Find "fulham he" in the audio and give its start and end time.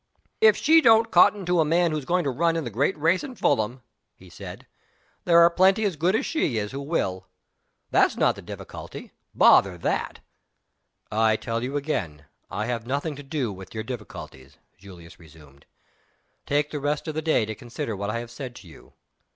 3.37-4.31